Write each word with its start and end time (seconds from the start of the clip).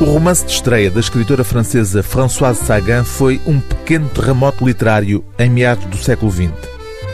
O 0.00 0.04
romance 0.04 0.46
de 0.46 0.52
estreia 0.52 0.88
da 0.92 1.00
escritora 1.00 1.42
francesa 1.42 2.04
Françoise 2.04 2.64
Sagan 2.64 3.02
foi 3.02 3.40
um 3.44 3.58
pequeno 3.58 4.08
terremoto 4.08 4.64
literário 4.64 5.24
em 5.36 5.50
meados 5.50 5.84
do 5.86 5.96
século 5.96 6.30
XX. 6.30 6.52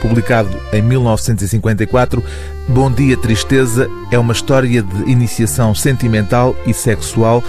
Publicado 0.02 0.54
em 0.70 0.82
1954, 0.82 2.22
Bom 2.68 2.92
Dia 2.92 3.16
Tristeza 3.16 3.88
é 4.10 4.18
uma 4.18 4.34
história 4.34 4.82
de 4.82 5.10
iniciação 5.10 5.74
sentimental 5.74 6.54
e 6.66 6.74
sexual 6.74 7.42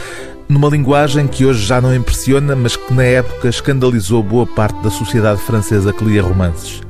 numa 0.47 0.69
linguagem 0.69 1.27
que 1.27 1.45
hoje 1.45 1.65
já 1.65 1.81
não 1.81 1.93
impressiona, 1.93 2.55
mas 2.55 2.77
que 2.77 2.93
na 2.93 3.03
época 3.03 3.49
escandalizou 3.49 4.23
boa 4.23 4.47
parte 4.47 4.81
da 4.81 4.89
sociedade 4.89 5.41
francesa 5.41 5.91
que 5.91 6.05
lia 6.05 6.23
romances. 6.23 6.81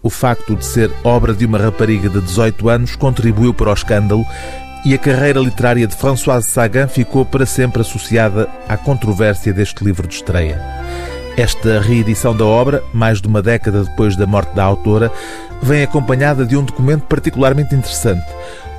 O 0.00 0.08
facto 0.08 0.54
de 0.54 0.64
ser 0.64 0.92
obra 1.02 1.34
de 1.34 1.44
uma 1.44 1.58
rapariga 1.58 2.08
de 2.08 2.20
18 2.20 2.68
anos 2.68 2.94
contribuiu 2.94 3.52
para 3.52 3.70
o 3.70 3.74
escândalo 3.74 4.24
e 4.84 4.94
a 4.94 4.98
carreira 4.98 5.40
literária 5.40 5.86
de 5.86 5.94
Françoise 5.94 6.48
Sagan 6.48 6.88
ficou 6.88 7.24
para 7.24 7.44
sempre 7.44 7.82
associada 7.82 8.48
à 8.68 8.76
controvérsia 8.76 9.52
deste 9.52 9.84
livro 9.84 10.06
de 10.06 10.14
estreia. 10.14 10.60
Esta 11.36 11.80
reedição 11.80 12.36
da 12.36 12.44
obra, 12.44 12.82
mais 12.92 13.20
de 13.20 13.28
uma 13.28 13.42
década 13.42 13.84
depois 13.84 14.16
da 14.16 14.26
morte 14.26 14.54
da 14.54 14.64
autora, 14.64 15.12
vem 15.62 15.82
acompanhada 15.82 16.44
de 16.44 16.56
um 16.56 16.64
documento 16.64 17.02
particularmente 17.02 17.74
interessante, 17.74 18.26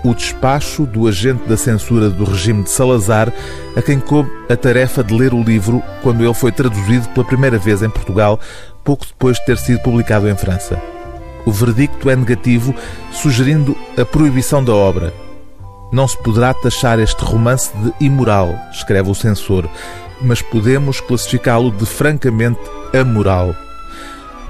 o 0.04 0.14
despacho 0.14 0.86
do 0.86 1.08
agente 1.08 1.48
da 1.48 1.56
censura 1.56 2.09
do 2.09 2.23
regime 2.23 2.64
de 2.64 2.72
Salazar, 2.72 3.31
a 3.76 3.81
quem 3.81 4.00
coube 4.00 4.30
a 4.50 4.56
tarefa 4.56 5.04
de 5.04 5.14
ler 5.14 5.34
o 5.34 5.44
livro 5.44 5.84
quando 6.02 6.23
ele 6.23 6.34
foi 6.34 6.52
traduzido 6.52 7.08
pela 7.09 7.26
primeira 7.26 7.58
vez 7.58 7.84
em 7.84 7.90
Portugal, 7.90 8.40
pouco 8.84 9.06
depois 9.06 9.38
de 9.38 9.45
ter 9.45 9.58
sido 9.58 9.80
publicado 9.81 10.28
em 10.28 10.36
França. 10.36 10.81
O 11.45 11.52
verdicto 11.52 12.09
é 12.09 12.16
negativo, 12.16 12.76
sugerindo 13.12 13.76
a 13.98 14.06
proibição 14.06 14.64
da 14.64 14.73
obra, 14.73 15.14
não 15.91 16.08
se 16.08 16.18
poderá 16.18 16.54
taxar 16.54 17.00
este 17.00 17.23
romance 17.23 17.72
de 17.77 18.05
imoral, 18.05 18.55
escreve 18.72 19.09
o 19.09 19.16
censor, 19.16 19.70
mas 20.22 20.42
podemos 20.42 21.00
classificá-lo 21.02 21.72
de 21.72 21.86
francamente 21.86 22.59
amoral. 22.94 23.56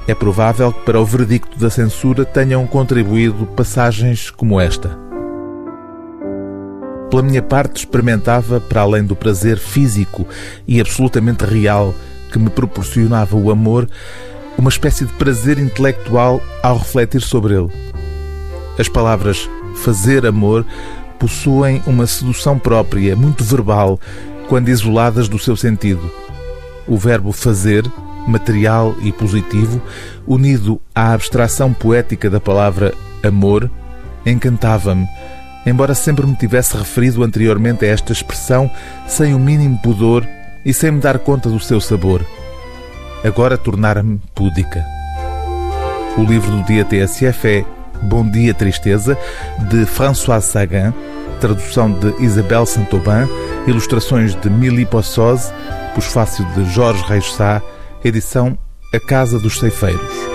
É 0.07 0.13
provável 0.13 0.71
que 0.73 0.81
para 0.81 0.99
o 0.99 1.05
verdicto 1.05 1.57
da 1.57 1.69
censura 1.69 2.25
tenham 2.25 2.65
contribuído 2.67 3.45
passagens 3.47 4.29
como 4.29 4.59
esta. 4.59 4.99
Pela 7.09 7.23
minha 7.23 7.41
parte, 7.41 7.77
experimentava, 7.77 8.59
para 8.59 8.81
além 8.81 9.03
do 9.03 9.15
prazer 9.15 9.57
físico 9.57 10.27
e 10.67 10.79
absolutamente 10.79 11.43
real 11.43 11.93
que 12.31 12.39
me 12.39 12.49
proporcionava 12.49 13.35
o 13.35 13.51
amor, 13.51 13.87
uma 14.57 14.69
espécie 14.69 15.05
de 15.05 15.13
prazer 15.13 15.59
intelectual 15.59 16.41
ao 16.63 16.77
refletir 16.77 17.21
sobre 17.21 17.55
ele. 17.55 17.69
As 18.79 18.87
palavras 18.87 19.49
fazer 19.75 20.25
amor 20.25 20.65
possuem 21.21 21.83
uma 21.85 22.07
sedução 22.07 22.57
própria, 22.57 23.15
muito 23.15 23.43
verbal, 23.43 23.99
quando 24.49 24.69
isoladas 24.69 25.29
do 25.29 25.37
seu 25.37 25.55
sentido. 25.55 26.11
O 26.87 26.97
verbo 26.97 27.31
fazer, 27.31 27.85
material 28.27 28.95
e 29.03 29.11
positivo, 29.11 29.79
unido 30.25 30.81
à 30.95 31.13
abstração 31.13 31.71
poética 31.71 32.27
da 32.27 32.39
palavra 32.39 32.91
amor, 33.23 33.69
encantava-me, 34.25 35.07
embora 35.63 35.93
sempre 35.93 36.25
me 36.25 36.35
tivesse 36.35 36.75
referido 36.75 37.23
anteriormente 37.23 37.85
a 37.85 37.89
esta 37.89 38.11
expressão 38.11 38.69
sem 39.07 39.35
o 39.35 39.39
mínimo 39.39 39.77
pudor 39.77 40.27
e 40.65 40.73
sem 40.73 40.89
me 40.89 41.01
dar 41.01 41.19
conta 41.19 41.49
do 41.49 41.59
seu 41.59 41.79
sabor. 41.79 42.25
Agora 43.23 43.59
tornara-me 43.59 44.19
púdica. 44.33 44.83
O 46.17 46.23
livro 46.23 46.49
do 46.49 46.63
dia 46.63 46.83
TSF 46.83 47.47
é 47.47 47.65
Bom 48.01 48.29
Dia 48.29 48.53
Tristeza, 48.53 49.17
de 49.69 49.85
François 49.85 50.41
Sagan, 50.41 50.93
tradução 51.39 51.91
de 51.91 52.13
Isabel 52.23 52.65
Santoban, 52.65 53.27
ilustrações 53.67 54.35
de 54.35 54.49
Mili 54.49 54.85
Possose, 54.85 55.51
pós-fácil 55.95 56.45
de 56.53 56.63
Jorge 56.65 57.03
Reis 57.03 57.31
Sá, 57.33 57.61
edição 58.03 58.57
A 58.93 58.99
Casa 58.99 59.39
dos 59.39 59.59
Ceifeiros. 59.59 60.30